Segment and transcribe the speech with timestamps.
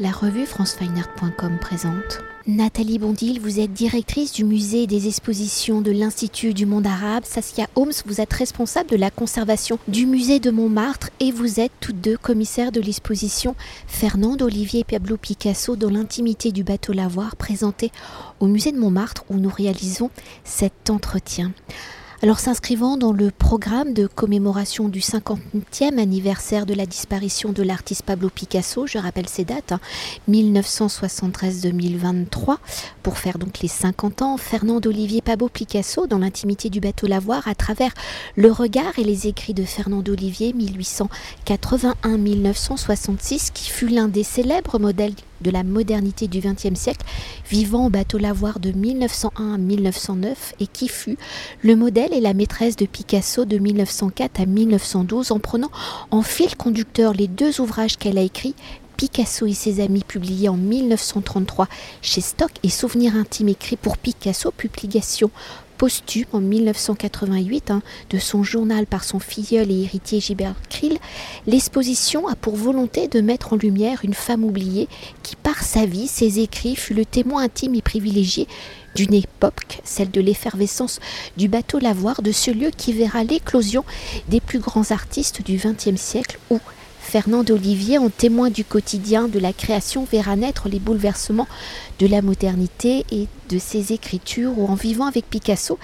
[0.00, 2.20] La revue francefineart.com présente.
[2.46, 7.24] Nathalie Bondil, vous êtes directrice du musée des expositions de l'Institut du monde arabe.
[7.24, 11.72] Saskia Holmes, vous êtes responsable de la conservation du musée de Montmartre et vous êtes
[11.80, 13.56] toutes deux commissaires de l'exposition
[13.88, 17.90] Fernand Olivier Pablo Picasso dans l'intimité du bateau Lavoir présenté
[18.38, 20.10] au musée de Montmartre où nous réalisons
[20.44, 21.52] cet entretien.
[22.20, 28.02] Alors s'inscrivant dans le programme de commémoration du 50e anniversaire de la disparition de l'artiste
[28.02, 29.74] Pablo Picasso, je rappelle ces dates,
[30.28, 32.58] 1973-2023, hein,
[33.04, 37.46] pour faire donc les 50 ans, Fernand Olivier Pablo Picasso dans l'intimité du bateau Lavoir
[37.46, 37.94] à travers
[38.34, 40.52] le regard et les écrits de Fernand Olivier
[41.46, 47.04] 1881-1966 qui fut l'un des célèbres modèles de la modernité du XXe siècle,
[47.48, 51.18] vivant au bateau lavoir de 1901 à 1909 et qui fut
[51.62, 55.70] le modèle et la maîtresse de Picasso de 1904 à 1912 en prenant
[56.10, 58.54] en fil conducteur les deux ouvrages qu'elle a écrits
[58.98, 61.68] Picasso et ses amis, publiés en 1933
[62.02, 65.30] chez Stock, et Souvenirs intimes écrits pour Picasso, publication
[65.78, 70.98] posthume en 1988 hein, de son journal par son filleul et héritier Gilbert Krill,
[71.46, 74.88] l'exposition a pour volonté de mettre en lumière une femme oubliée
[75.22, 78.48] qui, par sa vie, ses écrits, fut le témoin intime et privilégié
[78.96, 80.98] d'une époque, celle de l'effervescence
[81.36, 83.84] du bateau lavoir, de ce lieu qui verra l'éclosion
[84.28, 86.38] des plus grands artistes du XXe siècle
[87.08, 91.48] Fernand Olivier, en témoin du quotidien de la création, verra naître les bouleversements
[92.00, 95.78] de la modernité et de ses écritures, ou en vivant avec Picasso,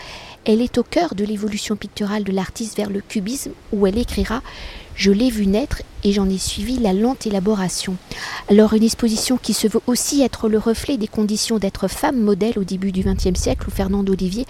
[0.44, 4.42] elle est au cœur de l'évolution picturale de l'artiste vers le cubisme, où elle écrira
[4.96, 7.96] je l'ai vu naître et j'en ai suivi la lente élaboration.
[8.48, 12.58] Alors une exposition qui se veut aussi être le reflet des conditions d'être femme modèle
[12.58, 14.46] au début du XXe siècle où Fernand Olivier,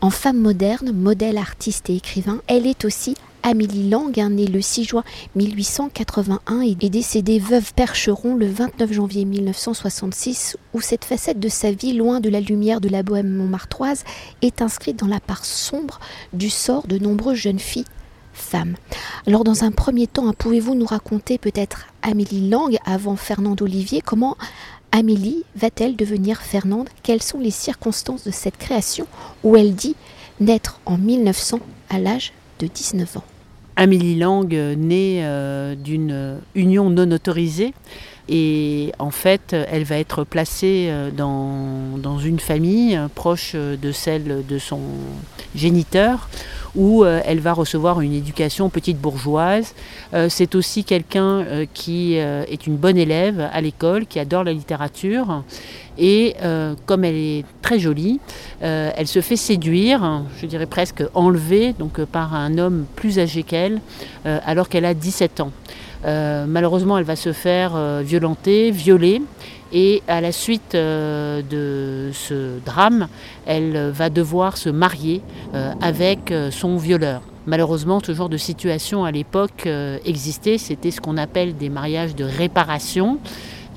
[0.00, 4.84] en femme moderne, modèle artiste et écrivain, elle est aussi Amélie Lang, née le 6
[4.84, 5.04] juin
[5.36, 11.92] 1881 et décédée veuve Percheron le 29 janvier 1966, où cette facette de sa vie,
[11.92, 14.04] loin de la lumière de la bohème montmartroise,
[14.42, 16.00] est inscrite dans la part sombre
[16.32, 17.84] du sort de nombreuses jeunes filles
[18.32, 18.76] femmes.
[19.26, 24.00] Alors dans un premier temps, hein, pouvez-vous nous raconter peut-être Amélie Lang avant Fernand Olivier?
[24.00, 24.36] Comment
[24.92, 26.88] Amélie va-t-elle devenir Fernande?
[27.02, 29.06] Quelles sont les circonstances de cette création
[29.44, 29.96] où elle dit
[30.40, 31.60] naître en 1900
[31.90, 33.24] à l'âge de 19 ans?
[33.78, 37.72] Amélie Lang naît euh, d'une union non autorisée.
[38.28, 44.44] Et en fait elle va être placée euh, dans, une famille euh, proche de celle
[44.46, 44.80] de son
[45.54, 46.28] géniteur
[46.78, 49.74] où elle va recevoir une éducation petite bourgeoise.
[50.28, 51.44] C'est aussi quelqu'un
[51.74, 55.42] qui est une bonne élève à l'école, qui adore la littérature
[55.98, 58.20] et euh, comme elle est très jolie,
[58.62, 63.18] euh, elle se fait séduire, je dirais presque enlever, donc, euh, par un homme plus
[63.18, 63.80] âgé qu'elle,
[64.24, 65.50] alors qu'elle a 17 ans.
[66.04, 69.22] Malheureusement, elle va se faire violenter, violer.
[69.72, 73.08] Et à la suite de ce drame,
[73.44, 75.20] elle va devoir se marier
[75.82, 77.20] avec son violeur.
[77.46, 79.68] Malheureusement, ce genre de situation à l'époque
[80.04, 80.56] existait.
[80.56, 83.18] C'était ce qu'on appelle des mariages de réparation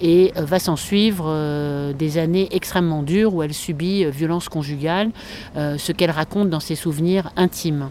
[0.02, 4.50] et euh, va s'en suivre euh, des années extrêmement dures où elle subit euh, violence
[4.50, 5.12] conjugale,
[5.56, 7.90] ce qu'elle raconte dans ses souvenirs intimes.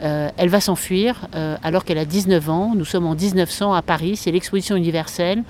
[0.00, 1.28] Elle va s'enfuir
[1.62, 2.72] alors qu'elle a 19 ans.
[2.76, 5.42] Nous sommes en 1900 à Paris, c'est l'exposition universelle.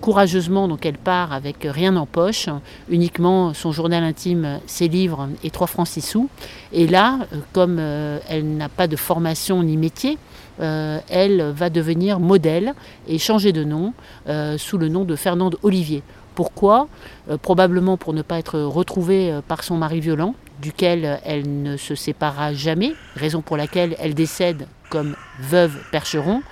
[0.00, 2.48] courageusement, donc elle part avec rien en poche,
[2.88, 6.28] uniquement son journal intime, ses livres et 3 francs 6 sous.
[6.72, 7.18] Et là,
[7.52, 10.18] comme elle n'a pas de formation ni métier,
[10.60, 12.74] euh, elle va devenir modèle
[13.08, 13.92] et changer de nom
[14.28, 16.02] euh, sous le nom de Fernande Olivier.
[16.34, 16.88] Pourquoi?
[17.30, 21.94] Euh, Probablement pour ne pas être retrouvée par son mari violent, duquel elle ne se
[21.94, 26.42] séparera jamais, raison pour laquelle elle décède comme veuve percheron,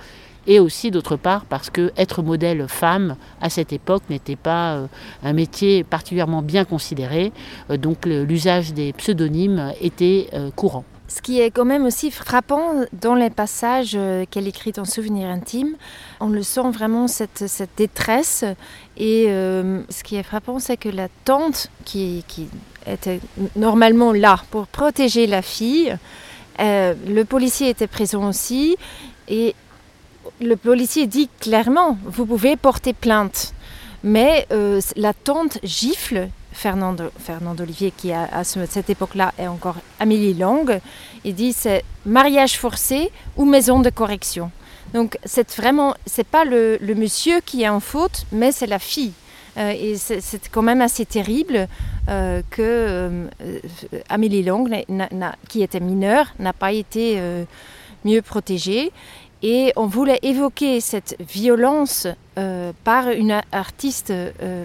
[0.47, 4.79] et aussi d'autre part parce que être modèle femme à cette époque n'était pas
[5.23, 7.31] un métier particulièrement bien considéré,
[7.69, 10.85] donc l'usage des pseudonymes était courant.
[11.07, 15.29] Ce qui est quand même aussi frappant dans les passages euh, qu'elle écrit en souvenir
[15.29, 15.75] intime,
[16.19, 17.43] on le sent vraiment cette,
[17.77, 18.43] détresse.
[18.97, 22.47] Et euh, ce qui est frappant, c'est que la tante, qui, qui,
[22.87, 23.19] était
[23.55, 25.95] normalement là pour protéger la fille,
[26.59, 28.77] euh, le policier était présent aussi.
[29.27, 29.55] Et
[30.41, 33.53] le policier dit clairement, vous pouvez porter plainte.
[34.03, 34.47] Mais
[34.95, 36.95] la tante gifle Fernand,
[37.59, 40.79] Olivier, qui à cette époque-là est encore Amélie Lang,
[41.23, 44.51] il dit c'est mariage forcé ou maison de correction.
[44.93, 49.13] Donc c'est vraiment, c'est pas le, monsieur qui est en faute, mais c'est la fille.
[49.57, 51.67] Euh, c'est quand même assez terrible
[52.09, 53.27] euh, que euh,
[54.09, 54.69] Amélie Lang,
[55.47, 57.21] qui était mineure, n'a pas été
[58.03, 58.91] mieux protégée.
[59.43, 62.07] Et on voulait évoquer cette violence
[62.83, 64.11] par une artiste,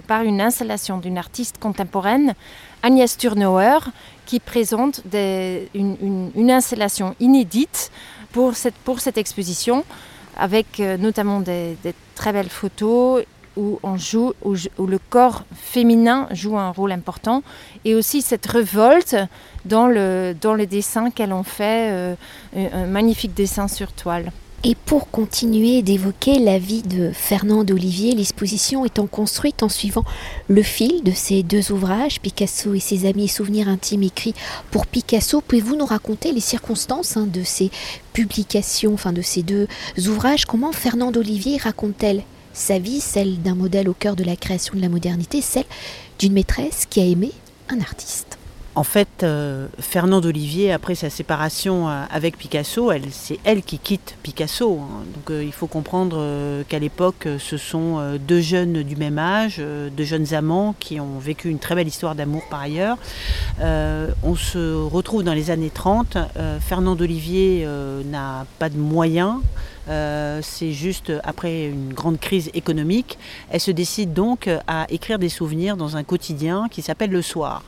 [0.07, 2.33] par une installation d'une artiste contemporaine,
[2.81, 3.79] Agnès Turnauer,
[4.25, 7.91] qui présente une, installation inédite
[8.31, 9.85] pour cette, exposition,
[10.37, 11.75] avec notamment des
[12.15, 13.23] très belles photos
[13.57, 17.43] où on joue, le corps féminin joue un rôle important,
[17.85, 19.15] et aussi cette révolte
[19.65, 22.15] dans le, dans les dessins qu'elles ont fait, euh,
[22.55, 24.31] un magnifique dessin sur toile.
[24.63, 30.03] Et pour continuer d'évoquer la vie de Fernand Olivier, l'exposition étant construite en suivant
[30.47, 34.35] le fil de ces deux ouvrages, Picasso et ses amis souvenirs intimes écrits
[34.69, 37.71] pour Picasso, pouvez-vous nous raconter les circonstances hein, de ces
[38.13, 39.67] publications, enfin de ces deux
[40.07, 40.45] ouvrages?
[40.45, 42.21] Comment Fernand Olivier raconte-t-elle?
[42.53, 45.65] Sa vie, celle d'un modèle au cœur de la création de la modernité, celle
[46.19, 47.31] d'une maîtresse qui a aimé
[47.69, 48.37] un artiste.
[48.73, 54.15] En fait, euh, Fernand Olivier, après sa séparation euh, avec Picasso, c'est elle qui quitte
[54.23, 54.79] Picasso.
[54.79, 55.03] Hein.
[55.29, 59.61] Euh, il faut comprendre qu'à l'époque, ce sont deux jeunes du même âge,
[59.95, 62.97] deux jeunes amants qui ont vécu une très belle histoire d'amour par ailleurs.
[63.59, 66.17] on se retrouve dans les années 30.
[66.59, 67.67] Fernand Olivier
[68.05, 69.35] n'a pas de moyens.
[69.91, 73.19] Euh, c'est juste après une grande crise économique.
[73.49, 77.63] Elle se décide donc à écrire des souvenirs dans un quotidien qui s'appelle Le Soir.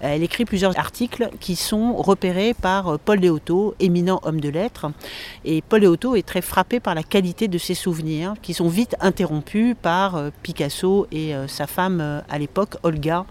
[0.00, 4.86] Elle écrit plusieurs articles qui sont repérés par Paul Léoto, éminent homme de lettres.
[5.44, 8.94] Et Paul Léoto est très frappé par la qualité de ses souvenirs, qui sont vite
[9.00, 13.24] interrompus par euh, Picasso et euh, sa femme à l'époque, Olga.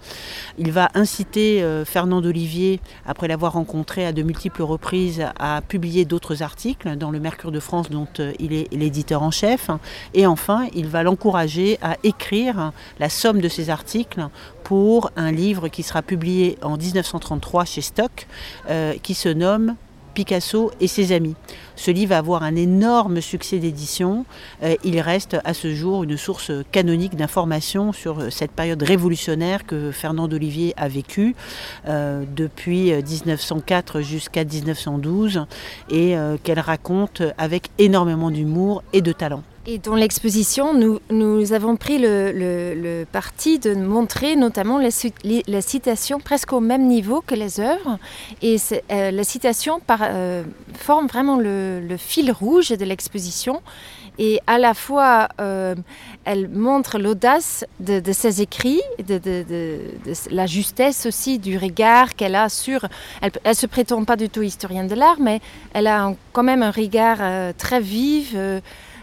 [0.57, 6.41] Il va inciter Fernand Olivier, après l'avoir rencontré à de multiples reprises, à publier d'autres
[6.41, 8.07] articles dans le Mercure de France dont
[8.39, 9.69] il est l'éditeur en chef.
[10.13, 14.27] Et enfin, il va l'encourager à écrire la somme de ses articles
[14.63, 18.27] pour un livre qui sera publié en 1933 chez Stock,
[18.69, 19.75] euh, qui se nomme
[20.15, 21.35] Picasso et ses amis.
[21.75, 24.25] Ce livre va avoir un énorme succès d'édition.
[24.63, 29.91] Euh, il reste à ce jour une source canonique d'informations sur cette période révolutionnaire que
[29.91, 31.35] Fernand Olivier a vécue
[31.87, 35.45] euh, depuis 1904 jusqu'à 1912
[35.89, 39.43] et euh, qu'elle raconte avec énormément d'humour et de talent.
[39.67, 40.75] Et dans l'exposition,
[41.09, 47.33] nous, avons pris le, parti de montrer notamment la, citation presque au même niveau que
[47.33, 47.97] les œuvres.
[48.43, 48.57] Et
[48.91, 50.43] euh, la citation euh,
[50.75, 53.63] forme vraiment le, fil rouge de l'exposition.
[54.19, 55.73] Et à la fois, euh,
[56.25, 58.81] elle montre l'audace de, ses écrits,
[60.29, 62.85] la justesse aussi du regard qu'elle a sur...
[63.21, 65.41] Elle ne se prétend pas du tout historienne de l'art, mais
[65.73, 67.17] elle a quand même un regard
[67.57, 68.35] très vif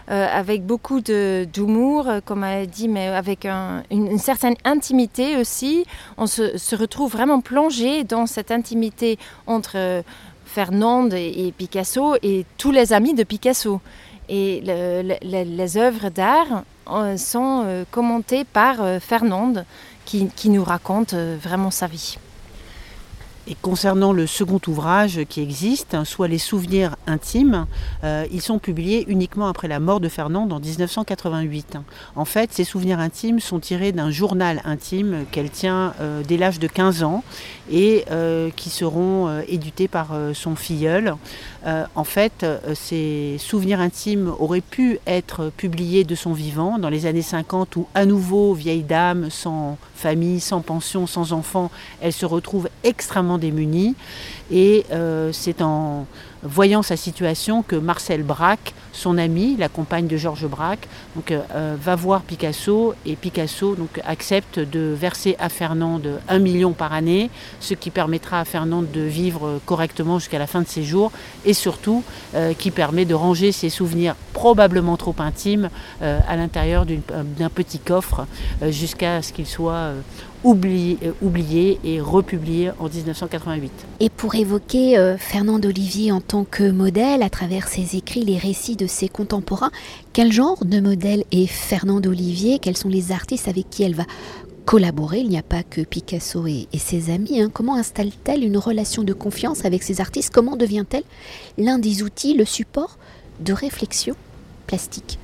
[0.09, 5.85] euh, avec beaucoup d'humour, euh, comme elle a dit, mais avec une, certaine intimité aussi.
[6.17, 9.17] On se, retrouve vraiment plongé dans cette intimité
[9.47, 10.01] entre euh,
[10.45, 13.79] Fernande et, Picasso et tous les amis de Picasso.
[14.29, 16.63] Et les œuvres d'art
[17.17, 19.65] sont commentées par Fernande,
[20.05, 22.17] qui nous raconte vraiment sa vie.
[23.45, 27.65] Et concernant le second ouvrage qui existe, soit les souvenirs intimes,
[28.05, 31.77] euh, ils sont publiés uniquement après la mort de Fernand en 1988.
[32.15, 36.57] En fait, ces souvenirs intimes sont tirés d'un journal intime qu'elle tient euh, dès l'âge
[36.57, 37.21] de 15 ans
[37.69, 41.15] et euh, qui seront édités par son filleul.
[41.65, 42.45] en fait,
[42.75, 47.87] ces souvenirs intimes auraient pu être publiés de son vivant dans les années 50 où
[47.93, 51.71] à nouveau, vieille dame, sans famille, sans pension, sans enfant,
[52.01, 53.95] elle se retrouve extrêmement démunie.
[54.51, 56.05] Et euh, c'est en
[56.43, 61.39] voyant sa situation que Marcel Braque, son ami, la compagne de Georges Braque, donc, euh,
[61.55, 66.93] euh, va voir Picasso et Picasso donc, accepte de verser à Fernande un million par
[66.93, 67.29] année,
[67.61, 71.11] ce qui permettra à Fernande de vivre correctement jusqu'à la fin de ses jours
[71.45, 72.03] et surtout
[72.57, 75.69] qui permet de ranger ses souvenirs probablement trop intimes
[76.01, 78.25] à l'intérieur d'un petit coffre
[78.69, 79.91] jusqu'à ce qu'il soit
[80.43, 83.71] oublié, euh, et republié en 1988.
[83.99, 88.37] Et pour évoquer euh, Fernand Olivier en tant que modèle, à travers ses écrits, les
[88.37, 89.71] récits de ses contemporains,
[90.11, 92.59] quel genre de modèle est Fernand Olivier?
[92.59, 94.05] Quels sont les artistes avec qui elle va
[94.65, 95.19] collaborer?
[95.19, 97.41] Il n'y a pas que Picasso et, ses amis.
[97.41, 97.49] Hein.
[97.51, 100.31] Comment installe-t-elle une relation de confiance avec ses artistes?
[100.33, 101.03] Comment devient-elle
[101.57, 102.97] l'un des outils, le support
[103.39, 104.15] de réflexion
[104.67, 105.19] plastique?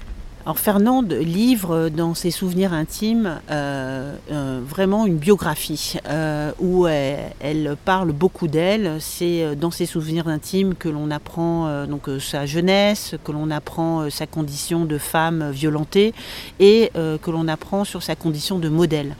[0.57, 8.11] Fernande livre dans ses souvenirs intimes euh, euh, vraiment une biographie euh, où elle, parle
[8.13, 8.97] beaucoup d'elle.
[8.99, 14.25] C'est dans ses souvenirs intimes que l'on apprend donc sa jeunesse, que l'on apprend sa
[14.27, 16.13] condition de femme violentée
[16.59, 19.15] et que l'on apprend sur sa condition de modèle.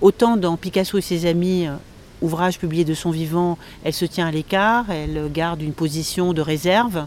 [0.00, 1.66] Autant dans Picasso et ses amis,
[2.22, 6.40] ouvrages publiés de son vivant, elle se tient à l'écart, elle garde une position de
[6.40, 7.06] réserve,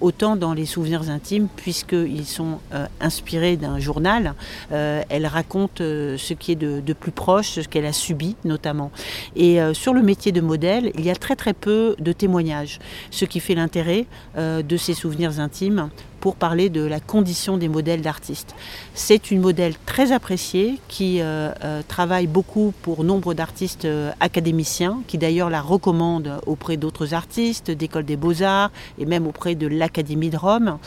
[0.00, 2.58] autant dans les souvenirs intimes, puisqu'ils sont
[3.00, 4.34] inspirés d'un journal,
[4.70, 8.90] elle raconte ce qui est de, de plus proche, ce qu'elle a subi notamment.
[9.34, 12.78] Et sur le métier de modèle, il y a très très peu de témoignages,
[13.10, 15.90] ce qui fait l'intérêt de ces souvenirs intimes
[16.26, 18.56] pour parler de la condition des modèles d'artistes.
[18.94, 25.02] C'est une modèle très appréciée qui euh, euh, travaille beaucoup pour nombre d'artistes euh, académiciens,
[25.06, 30.30] qui d'ailleurs la recommandent auprès d'autres artistes, d'école des beaux-arts et même auprès de l'Académie
[30.30, 30.78] de Rome.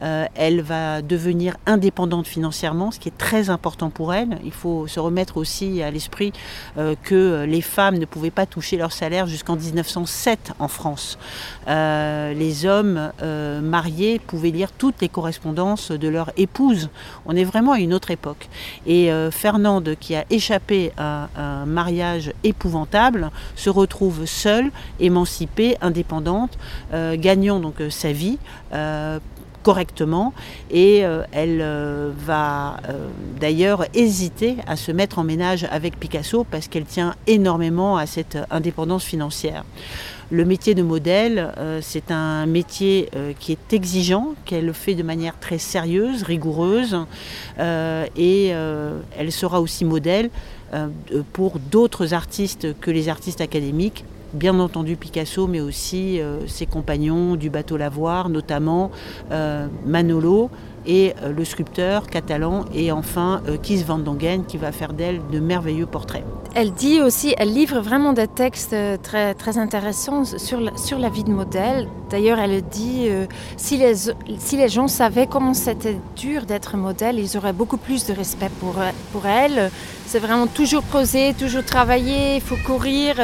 [0.00, 4.38] elle va devenir indépendante financièrement, ce qui est très important pour elle.
[4.44, 6.32] Il faut se remettre aussi à l'esprit
[7.02, 11.18] que les femmes ne pouvaient pas toucher leur salaire jusqu'en 1907 en France.
[11.66, 13.12] les hommes
[13.62, 16.90] mariés pouvaient lire tout toutes les correspondances de leur épouse.
[17.24, 18.48] On est vraiment à une autre époque.
[18.86, 26.56] Et euh, Fernande, qui a échappé à, un mariage épouvantable, se retrouve seule, émancipée, indépendante,
[26.94, 28.38] euh, gagnant donc euh, sa vie
[29.64, 30.32] correctement
[30.70, 30.98] et
[31.32, 32.76] elle va
[33.40, 38.38] d'ailleurs hésiter à se mettre en ménage avec Picasso parce qu'elle tient énormément à cette
[38.50, 39.64] indépendance financière.
[40.32, 45.04] Le métier de modèle, euh, c'est un métier euh, qui est exigeant, qu'elle fait de
[45.04, 46.96] manière très sérieuse, rigoureuse,
[47.60, 50.30] euh, et elle sera aussi modèle
[51.32, 54.04] pour d'autres artistes que les artistes académiques,
[54.34, 58.90] bien entendu Picasso, mais aussi ses compagnons du bateau Lavoir, notamment
[59.84, 60.50] Manolo,
[60.86, 65.20] et euh, le sculpteur catalan et enfin euh, Kies van Dongen qui va faire d'elle
[65.30, 66.24] de merveilleux portraits.
[66.54, 70.98] Elle dit aussi, elle livre vraiment des textes euh, très, très intéressants sur la, sur
[70.98, 71.88] la vie de modèle.
[72.08, 73.08] D'ailleurs, elle dit,
[73.56, 73.94] si, les,
[74.38, 78.50] si les gens savaient comment c'était dur d'être modèle, ils auraient beaucoup plus de respect
[78.60, 78.76] pour,
[79.12, 79.72] pour elle.
[80.06, 83.16] C'est vraiment toujours poser, toujours travailler, il faut courir,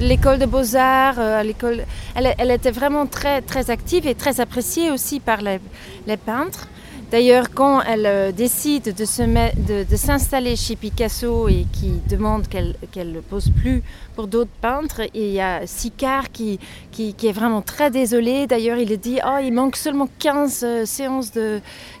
[0.00, 1.84] l'école de beaux-arts, à l'école.
[2.14, 5.60] Elle, elle, était vraiment très, très active et très appréciée aussi par les,
[6.06, 6.66] les peintres.
[7.10, 13.50] D'ailleurs, quand elle euh, décide de, s'installer chez Picasso et qui demande qu'elle ne pose
[13.50, 13.82] plus
[14.14, 16.60] pour d'autres peintres, il y a Sicard qui,
[16.96, 18.46] est vraiment très désolé.
[18.46, 21.32] D'ailleurs, il dit oh, il manque seulement 15 euh, séances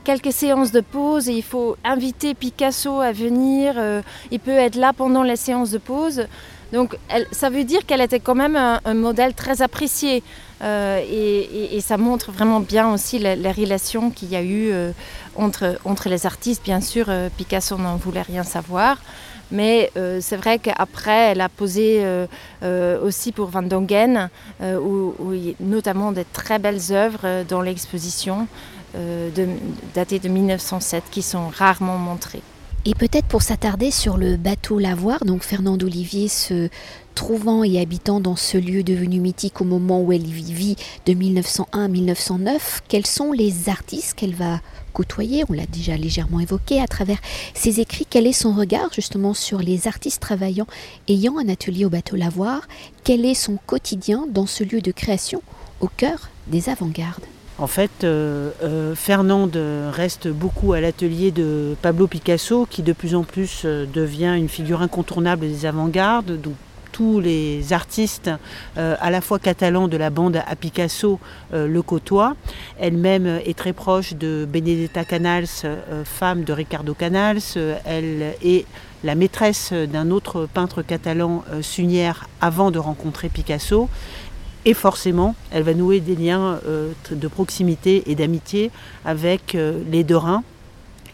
[0.04, 3.74] quelques séances de pause et il faut inviter Picasso à venir.
[3.78, 6.26] Euh, il peut être là pendant les séances de pause.
[6.72, 6.96] Donc
[7.32, 10.22] ça veut dire qu'elle était quand même un, modèle très apprécié.
[10.62, 14.92] Euh, et, ça montre vraiment bien aussi la, relation qu'il y a eu euh,
[15.34, 16.62] entre, les artistes.
[16.62, 18.98] Bien sûr, euh, Picasso n'en voulait rien savoir.
[19.52, 22.06] Mais c'est vrai qu'après, elle a posé
[23.02, 24.30] aussi pour Van Dongen,
[24.62, 28.46] où, il y a notamment des très belles œuvres dans l'exposition
[29.92, 32.42] datées de 1907 qui sont rarement montrées.
[32.86, 36.70] Et peut-être pour s'attarder sur le bateau Lavoir, donc Fernand Olivier se
[37.14, 41.12] trouvant et habitant dans ce lieu devenu mythique au moment où elle y vit de
[41.12, 44.60] 1901 à 1909, quels sont les artistes qu'elle va
[44.94, 47.18] côtoyer On l'a déjà légèrement évoqué à travers
[47.52, 48.06] ses écrits?
[48.08, 50.66] Quel est son regard justement sur les artistes travaillant,
[51.06, 52.66] ayant un atelier au bateau Lavoir?
[53.04, 55.42] Quel est son quotidien dans ce lieu de création
[55.80, 57.26] au cœur des avant-gardes?
[57.60, 59.58] En fait, euh, euh, Fernande
[59.92, 64.48] reste beaucoup à l'atelier de Pablo Picasso, qui de plus en plus euh, devient une
[64.48, 66.40] figure incontournable des avant-gardes.
[66.40, 66.54] Donc
[66.90, 68.30] tous les artistes,
[68.76, 71.20] à la fois catalans de la bande à Picasso,
[71.52, 72.34] le côtoient.
[72.80, 75.46] Elle-même est très proche de Benedetta Canals,
[76.04, 77.38] femme de Ricardo Canals.
[77.84, 78.66] elle est
[79.04, 83.88] la maîtresse d'un autre peintre catalan, Sunière, avant de rencontrer Picasso.
[84.64, 88.70] Et forcément, elle va nouer des liens euh, de proximité et d'amitié
[89.04, 90.42] avec euh, les Dorins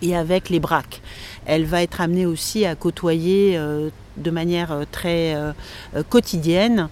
[0.03, 1.01] et avec les Braques.
[1.47, 5.53] Elle va être amenée aussi à côtoyer euh, de manière euh, très euh,
[5.95, 6.89] euh, quotidienne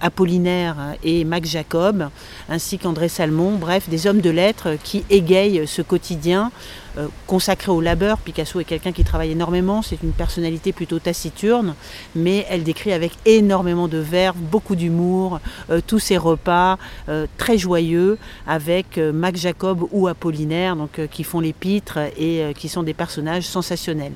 [0.00, 2.08] Apollinaire et Max Jacob,
[2.48, 6.50] ainsi qu'André Salmon, bref, des hommes de lettres qui égayent ce quotidien
[7.26, 8.18] consacré au labeur.
[8.18, 11.74] Picasso est quelqu'un qui travaille énormément, c'est une personnalité plutôt taciturne,
[12.14, 15.40] mais elle décrit avec énormément de verve, beaucoup d'humour,
[15.86, 16.78] tous ses repas
[17.36, 20.76] très joyeux avec Max Jacob ou Apollinaire,
[21.10, 24.12] qui font les pitres et qui sont des personnages sensationnels.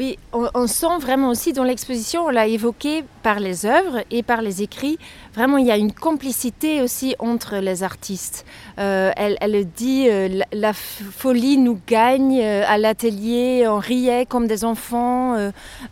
[0.00, 4.40] Oui, on, sent vraiment aussi dans l'exposition, on l'a évoqué par les œuvres et par
[4.40, 4.98] les écrits,
[5.34, 8.46] vraiment il y a une complicité aussi entre les artistes.
[8.78, 14.64] Euh, elle, dit euh, la, folie nous gagne euh, à l'atelier, on riait comme des
[14.64, 15.36] enfants.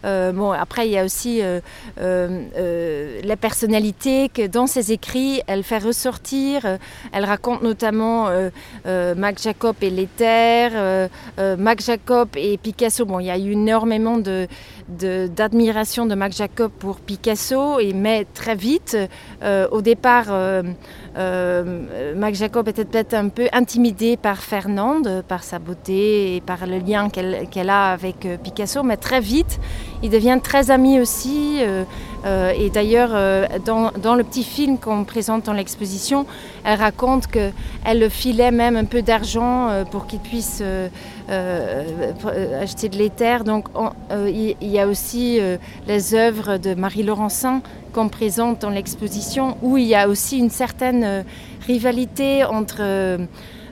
[0.02, 1.42] bon, après il y a aussi
[1.98, 6.78] la personnalité que dans ses écrits elle fait ressortir.
[7.12, 8.30] elle raconte notamment
[8.86, 11.10] Mac Jacob et l'éther,
[11.58, 13.04] Mac Jacob et Picasso.
[13.04, 13.98] Bon, il y a eu énormément
[14.88, 18.97] d'admiration de, de, Max Jacob pour Picasso, et, mais très vite,
[19.71, 20.26] au départ,
[21.17, 26.78] Max Jacob était peut-être un peu intimidé par Fernande, par sa beauté et par le
[26.78, 29.59] lien qu'elle a avec Picasso, mais très vite,
[30.02, 31.61] il devient très ami aussi.
[32.25, 36.26] Euh, et d'ailleurs, euh, dans, le petit film qu'on présente dans l'exposition,
[36.64, 40.62] elle raconte qu'elle filait même un peu d'argent euh, pour qu'il puisse
[41.28, 43.44] acheter de l'éther.
[43.44, 43.68] Donc
[44.26, 45.40] il y, a aussi
[45.87, 47.60] les œuvres de Marie Laurencin
[47.92, 51.25] qu'on présente dans l'exposition, où il y a aussi une certaine
[51.66, 53.18] rivalité entre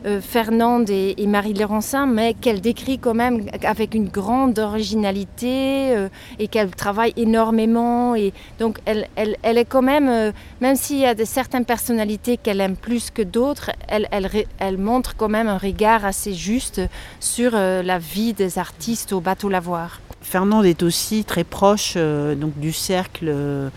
[0.07, 6.09] euh, Fernande et, Marie Laurencin, mais qu'elle décrit quand même avec une grande originalité euh,
[6.39, 8.15] et qu'elle travaille énormément.
[8.15, 9.09] Et donc elle,
[9.43, 13.23] est quand même, euh, même s'il y a de certaines personnalités qu'elle aime plus que
[13.23, 16.81] d'autres, elle, montre quand même un regard assez juste
[17.19, 20.01] sur la vie des artistes au bateau lavoir.
[20.29, 23.71] Fernande est aussi très proche euh, donc, du cercle euh,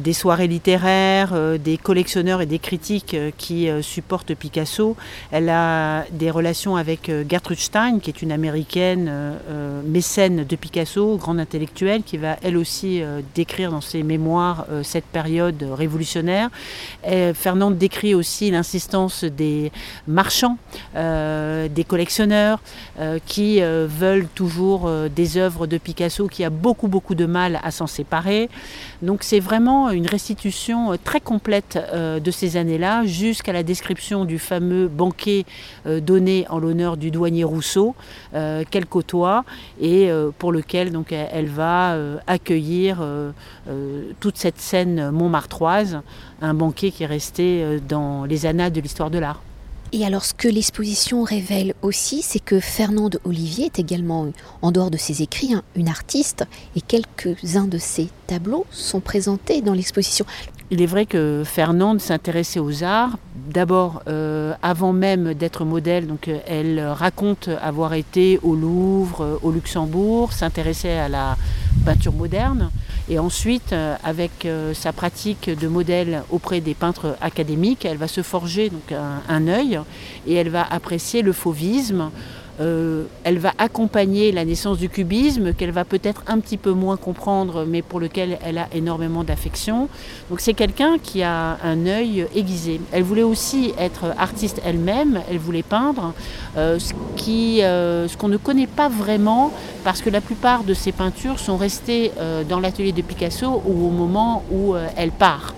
[0.00, 4.96] des soirées littéraires, euh, des collectionneurs et des critiques qui supportent Picasso.
[5.30, 9.10] Elle a des relations avec Gertrude Stein, qui est une américaine
[9.86, 13.02] mécène de Picasso, grande intellectuelle, qui va elle aussi
[13.34, 16.50] décrire dans ses mémoires cette période révolutionnaire.
[17.34, 19.70] Fernande décrit aussi l'insistance des
[20.06, 20.58] marchands,
[20.94, 22.60] des collectionneurs,
[23.26, 27.86] qui veulent toujours des œuvres de Picasso Qui a beaucoup beaucoup de mal à s'en
[27.86, 28.48] séparer.
[29.02, 34.24] Donc c'est vraiment une restitution euh, très complète euh, de ces années-là, jusqu'à la description
[34.24, 35.44] du fameux banquet
[35.86, 37.94] euh, donné en l'honneur du douanier Rousseau,
[38.70, 39.44] qu'elle côtoie
[39.80, 41.96] et pour lequel donc elle va
[42.26, 43.04] accueillir
[44.20, 46.00] toute cette scène montmartroise,
[46.40, 49.42] un banquet qui est resté dans les annales de l'histoire de l'art.
[49.94, 54.26] Et alors ce que l'exposition révèle aussi, c'est que Fernande Olivier est également,
[54.62, 59.74] en dehors de ses écrits, une artiste, et quelques-uns de ses tableaux sont présentés dans
[59.74, 60.24] l'exposition.
[60.70, 63.18] Il est vrai que Fernande s'intéressait aux arts.
[63.52, 69.50] D'abord, euh, avant même d'être modèle, euh, elle raconte avoir été au Louvre, euh, au
[69.50, 71.36] Luxembourg, s'intéressait à la
[71.84, 72.70] peinture moderne.
[73.08, 78.70] Et ensuite, avec sa pratique de modèle auprès des peintres académiques, elle va se forger
[79.28, 79.80] un œil
[80.26, 82.10] et elle va apprécier le fauvisme
[82.60, 86.96] euh, elle va accompagner la naissance du cubisme, qu'elle va peut-être un petit peu moins
[86.96, 89.88] comprendre, mais pour lequel elle a énormément d'affection.
[90.28, 92.80] Donc c'est quelqu'un qui a un œil aiguisé.
[92.92, 96.12] Elle voulait aussi être artiste elle-même, elle voulait peindre,
[96.56, 96.78] euh,
[97.28, 99.52] euh, ce qu'on ne connaît pas vraiment,
[99.84, 102.12] parce que la plupart de ses peintures sont restées
[102.48, 105.54] dans l'atelier de Picasso au moment où elle part.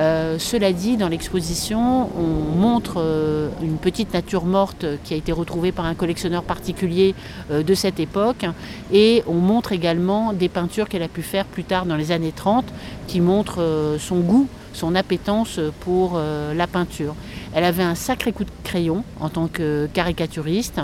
[0.00, 5.30] Euh, cela dit, dans l'exposition, on montre euh, une petite nature morte qui a été
[5.30, 7.14] retrouvée par un collectionneur particulier
[7.50, 8.46] euh, de cette époque
[8.94, 12.32] et on montre également des peintures qu'elle a pu faire plus tard dans les années
[12.34, 12.64] 30
[13.08, 17.14] qui montrent son goût, son appétence pour la peinture.
[17.54, 20.80] Elle avait un sacré coup de crayon en tant que caricaturiste.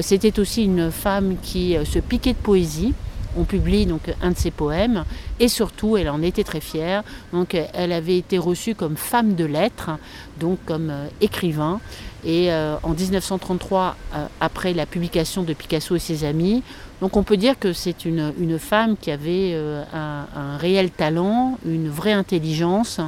[0.00, 2.92] C'était aussi une femme qui se piquait de poésie
[3.36, 5.04] on publie donc un de ses poèmes
[5.38, 7.02] et surtout elle en était très fière.
[7.32, 9.90] Donc elle avait été reçue comme femme de lettres,
[10.38, 11.80] donc comme euh, écrivain.
[12.24, 16.62] Et euh, en 1933, euh, après la publication de Picasso et ses amis,
[17.00, 21.88] donc on peut dire que c'est une, femme qui avait un, un, réel talent, une
[21.88, 23.00] vraie intelligence,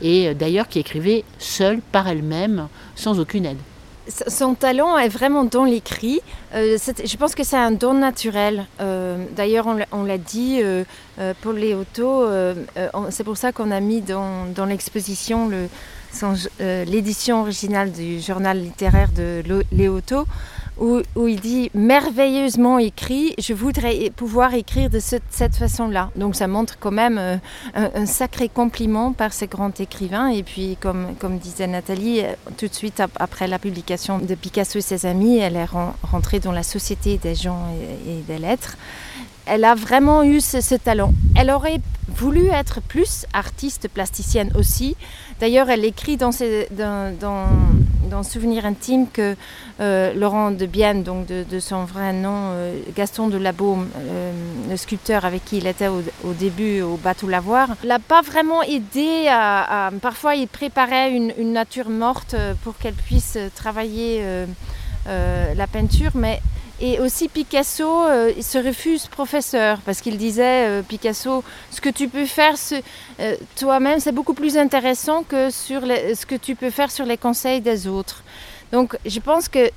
[0.00, 3.58] et d'ailleurs qui écrivait seule, par elle-même, sans aucune aide.
[4.08, 6.20] Son talent est vraiment dans l'écrit.
[6.54, 8.66] Euh, je pense que c'est un don naturel.
[8.80, 10.84] Euh, d'ailleurs, on l'a dit euh,
[11.42, 12.26] pour Léoto,
[13.10, 15.50] c'est pour ça qu'on a mis dans, dans l'exposition
[16.60, 20.26] l'édition originale du journal littéraire de Léoto
[20.80, 26.10] où, il dit merveilleusement écrit, je voudrais pouvoir écrire de cette façon-là.
[26.16, 27.36] Donc ça montre quand même euh,
[27.74, 30.28] un, sacré compliment par ces grands écrivains.
[30.28, 34.82] Et puis, comme, disait Nathalie, euh, tout de suite après la publication de Picasso et
[34.82, 35.68] ses amis, elle est
[36.02, 37.66] rentrée dans la société des gens
[38.06, 38.76] et, des lettres.
[39.46, 41.12] Elle a vraiment eu ce talent.
[41.34, 44.96] Elle aurait voulu être plus artiste plasticienne aussi.
[45.40, 47.46] D'ailleurs, elle écrit dans, ses, dans,
[48.22, 49.36] Souvenir intime que
[49.80, 54.32] euh, Laurent de Bienne, donc de, son vrai nom, euh, Gaston de Labaume, euh,
[54.68, 59.26] le sculpteur avec qui il était au, début au bateau Lavoir, l'a pas vraiment aidé
[59.28, 64.22] à, Parfois, il préparait une nature morte pour qu'elle puisse travailler
[65.06, 66.40] la peinture, mais
[66.80, 71.90] et aussi Picasso euh, il se refuse professeur parce qu'il disait euh, Picasso, ce que
[71.90, 72.54] tu peux faire
[73.20, 77.18] euh, toi-même, c'est beaucoup plus intéressant que sur ce que tu peux faire sur les
[77.18, 78.22] conseils des autres.
[78.72, 79.70] Donc je pense que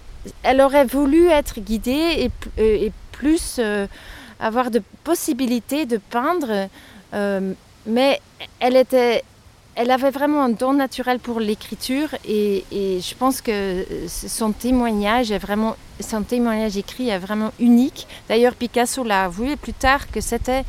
[0.43, 3.59] elle aurait voulu être guidée et, et plus
[4.39, 6.69] avoir de possibilités de peindre,
[7.85, 8.21] mais
[8.61, 9.23] elle était
[9.75, 15.33] elle avait vraiment un don naturel pour l'écriture et, je pense que son témoignage
[15.99, 18.07] son témoignage écrit est vraiment unique.
[18.29, 20.63] D'ailleurs, Picasso l'a avoué plus tard que c'était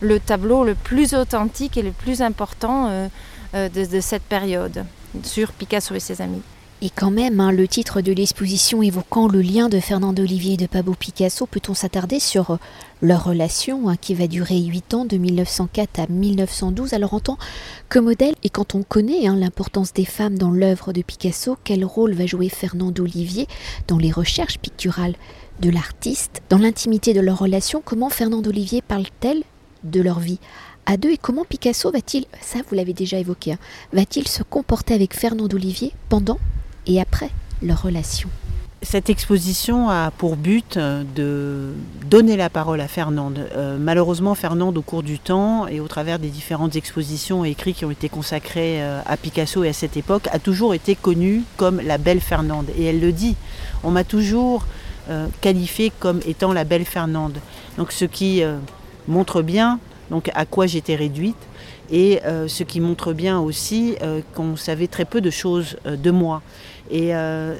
[0.00, 3.08] le tableau le plus authentique et le plus important euh,
[3.54, 4.84] euh, de cette période
[5.22, 6.42] sur Picasso et ses amis.
[6.82, 10.56] Et quand même, hein, le titre de l'exposition évoquant le lien de Fernand Olivier et
[10.56, 12.56] de Pablo Picasso, peut-on s'attarder sur euh,
[13.02, 17.38] leur relation hein, qui va durer 8 ans, de 1904 à 1912 Alors en tant
[17.88, 21.84] que modèle, et quand on connaît hein, l'importance des femmes dans l'œuvre de Picasso, quel
[21.84, 23.46] rôle va jouer Fernand Olivier
[23.88, 25.14] dans les recherches picturales
[25.60, 27.82] de l'artiste, dans l'intimité de leur relation?
[27.84, 29.42] Comment Fernand Olivier parle-t-elle
[29.84, 30.38] de leur vie
[30.86, 31.10] à deux?
[31.10, 33.56] Et comment Picasso va-t-il, ça vous l'avez déjà évoqué,
[33.92, 36.38] va-t-il se comporter avec Fernand Olivier pendant
[36.86, 37.30] et après
[37.62, 38.28] leur relation?
[38.82, 41.74] Cette exposition a pour but euh, de
[42.06, 43.46] donner la parole à Fernande.
[43.54, 47.74] Euh, malheureusement, Fernande, au cours du temps et au travers des différentes expositions et écrits
[47.74, 51.42] qui ont été consacrés euh, à Picasso et à cette époque, a toujours été connue
[51.58, 52.70] comme la belle Fernande.
[52.78, 53.36] Et elle le dit.
[53.84, 54.66] On m'a toujours
[55.40, 57.38] qualifiée comme étant la belle Fernande.
[57.76, 58.42] Donc, ce qui
[59.08, 61.36] montre bien donc à quoi j'étais réduite
[61.90, 63.96] et ce qui montre bien aussi
[64.34, 66.42] qu'on savait très peu de choses de moi.
[66.92, 67.12] Et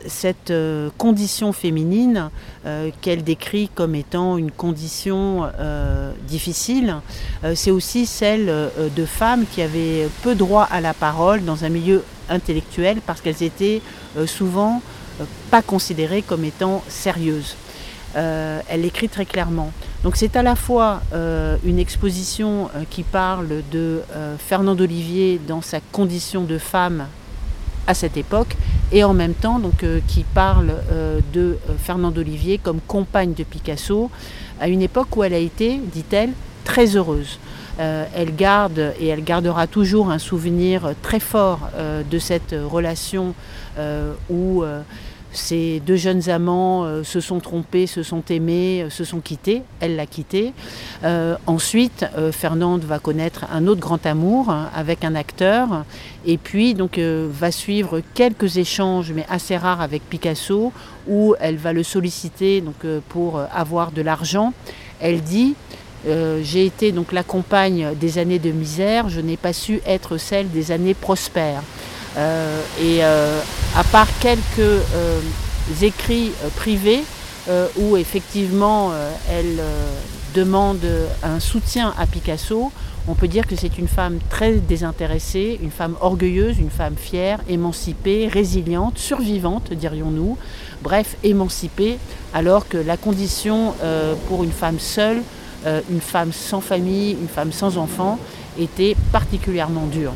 [0.07, 0.53] cette
[0.99, 2.31] condition féminine
[3.01, 5.49] qu'elle décrit comme étant une condition
[6.27, 6.97] difficile,
[7.55, 12.03] c'est aussi celle de femmes qui avaient peu droit à la parole dans un milieu
[12.29, 13.83] intellectuel parce qu'elles étaient
[14.27, 14.83] souvent
[15.51, 17.55] pas considérées comme étant sérieuses.
[18.15, 19.71] elle l'écrit très clairement.
[20.03, 25.39] Donc c'est à la fois euh, une exposition euh, qui parle de euh, Fernand Olivier
[25.47, 27.07] dans sa condition de femme
[27.87, 28.57] à cette époque
[28.93, 30.75] et en même temps donc, qui parle
[31.33, 34.11] de Fernand Olivier comme compagne de Picasso
[34.61, 36.31] à une époque où elle a été, dit-elle,
[36.65, 37.39] très heureuse.
[37.79, 41.71] elle garde et elle gardera toujours un souvenir très fort
[42.11, 43.35] de cette relation
[44.29, 44.65] où
[45.33, 49.63] ces deux jeunes amants euh, se sont trompés, se sont aimés, euh, se sont quittés.
[49.79, 50.53] Elle l'a quitté.
[51.05, 55.85] Euh, ensuite, Fernande va connaître un autre grand amour hein, avec un acteur.
[56.27, 60.73] Et puis, donc, va suivre quelques échanges, mais assez rares, avec Picasso,
[61.09, 64.53] où elle va le solliciter donc, pour avoir de l'argent.
[65.01, 65.55] Elle dit
[66.05, 70.51] J'ai été donc la compagne des années de misère, je n'ai pas su être celle
[70.51, 71.63] des années prospères.
[72.17, 73.41] Euh, et euh,
[73.77, 75.21] à part quelques euh,
[75.83, 77.03] écrits privés
[77.77, 78.93] où effectivement
[79.29, 79.61] elle
[80.37, 80.87] demande
[81.25, 82.71] un soutien à Picasso,
[83.09, 87.41] on peut dire que c'est une femme très désintéressée, une femme orgueilleuse, une femme fière,
[87.49, 90.39] émancipée, résiliente, survivante, dirions-nous.
[90.83, 91.99] Bref, émancipée,
[92.35, 93.75] alors que la condition
[94.29, 95.23] pour une femme seule,
[95.67, 98.21] une femme sans famille, une femme sans enfant,
[98.61, 100.13] était particulièrement dure.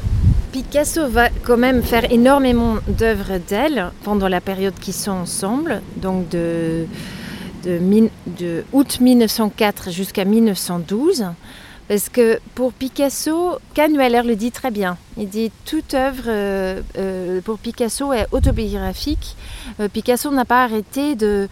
[0.54, 6.28] Picasso va quand même faire énormément d'œuvres d'elle pendant la période qu'ils sont ensemble, donc
[6.28, 6.86] de,
[8.72, 11.26] août 1904 jusqu'à 1912.
[11.88, 14.96] Parce que pour Picasso, Canueller le dit très bien.
[15.16, 19.36] Il dit toute œuvre euh, euh, pour Picasso est autobiographique.
[19.80, 21.48] Euh, Picasso n'a pas arrêté de,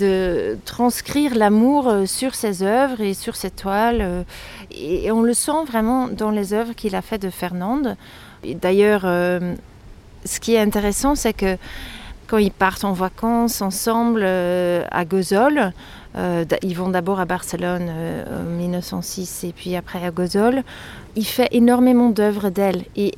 [0.00, 4.24] de transcrire l'amour sur ses œuvres et sur ses toiles.
[4.70, 7.96] et, on le sent vraiment dans les œuvres qu'il a faites de Fernande.
[8.54, 9.54] D'ailleurs, euh,
[10.24, 11.56] ce qui est intéressant, c'est que
[12.26, 15.72] quand ils partent en vacances ensemble euh, à Gozol,
[16.16, 20.62] euh, ils vont d'abord à Barcelone en 1906 et puis après à Gozol,
[21.14, 22.84] il fait énormément d'œuvres d'elle.
[22.96, 23.12] Et,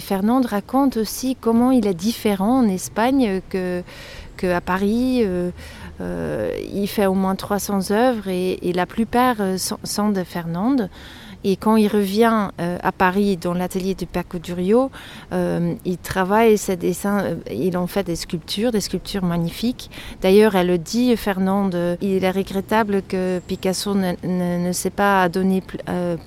[0.00, 5.26] Fernande raconte aussi comment il est différent en Espagne qu'à Paris.
[6.00, 10.88] il fait au moins 300 œuvres et la plupart sont de Fernande.
[11.44, 14.90] Et quand il revient euh, à Paris dans l'atelier de Paco Durio,
[15.32, 19.90] euh, il travaille ses dessins, euh, il en fait des sculptures, des sculptures magnifiques.
[20.20, 25.62] D'ailleurs, elle le dit, Fernande, il est regrettable que Picasso ne, ne, s'est pas donné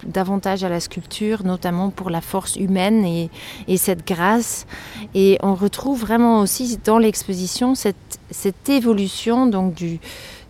[0.05, 3.29] davantage à la sculpture, notamment pour la force humaine et,
[3.67, 4.65] et cette grâce.
[5.13, 7.95] Et on retrouve vraiment aussi dans l'exposition cette,
[8.29, 9.99] cette évolution donc du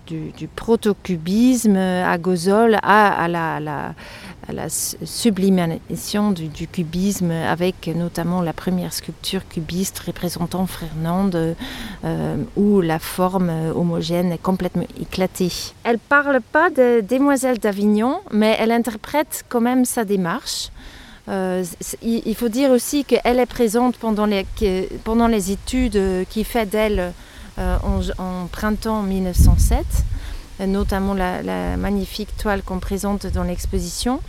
[0.08, 3.94] du, du protocubisme à Gozol à, la,
[4.52, 11.56] la sublimation du, cubisme avec notamment la première sculpture cubiste représentant Fernande
[12.04, 15.52] euh, où la forme homogène est complètement éclatée.
[15.84, 20.70] Elle parle pas de Demoiselle d'Avignon, mais elle interprète quand même sa démarche.
[21.30, 21.64] Euh,
[22.02, 24.46] il faut dire aussi qu'elle est présente pendant les,
[25.04, 27.10] pendant les études qui fait d'elle euh,
[27.58, 29.86] en, en, printemps 1907.
[30.68, 34.20] notamment la, magnifique toile qu'on présente dans l'exposition.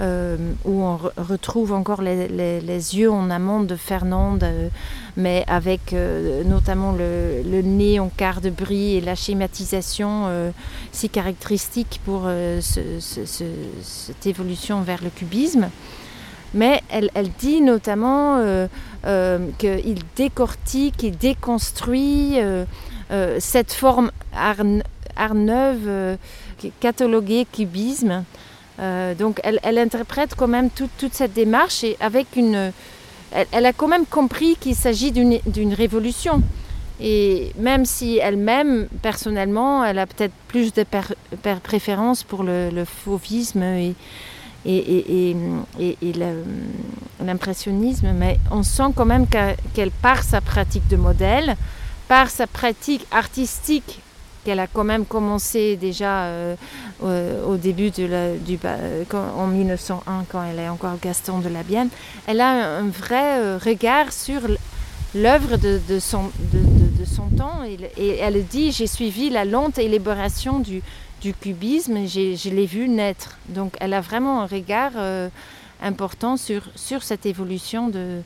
[0.00, 4.46] où on retrouve encore les, yeux en amont de Fernande,
[5.16, 5.92] mais avec
[6.44, 10.52] notamment le, nez en quart de bris et la schématisation
[10.92, 12.28] si caractéristique pour
[12.60, 15.68] cette évolution vers le cubisme.
[16.54, 18.66] Mais elle, dit notamment euh,
[19.06, 22.64] euh, qu'il décortique et déconstruit euh,
[23.38, 26.16] cette forme art, neuve
[26.80, 28.24] cataloguée cubisme.
[29.18, 32.72] donc elle, interprète quand même toute cette démarche et avec une...
[33.52, 36.42] Elle, a quand même compris qu'il s'agit d'une révolution.
[37.00, 40.84] Et même si elle-même, personnellement, elle a peut-être plus de
[41.62, 43.62] préférence pour le, fauvisme
[44.64, 45.36] et,
[47.20, 51.56] l'impressionnisme, mais on sent quand même qu'elle, par sa pratique de modèle,
[52.08, 54.00] par sa pratique artistique
[54.44, 56.54] qu'elle a quand même commencé déjà euh,
[57.02, 58.08] au, début de
[59.36, 61.88] en 1901, quand elle est encore Gaston de la Bienne,
[62.26, 64.40] elle a un vrai euh, regard sur
[65.14, 66.30] l'œuvre de, son,
[67.36, 67.60] temps.
[67.96, 70.82] Et elle dit j'ai suivi la lente élaboration du,
[71.20, 73.38] du cubisme, je l'ai vu naître.
[73.48, 75.28] Donc elle a vraiment un regard euh,
[75.82, 78.22] important sur, sur cette évolution de,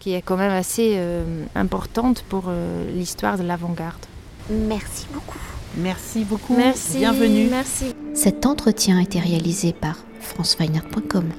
[0.00, 4.04] qui est quand même assez euh, importante pour euh, l'histoire de l'avant-garde.
[4.50, 5.38] Merci beaucoup.
[5.76, 6.56] Merci beaucoup.
[6.56, 6.98] Merci.
[6.98, 7.48] Bienvenue.
[7.48, 7.94] Merci.
[8.14, 11.30] Cet entretien a été réalisé par franceweiner.com.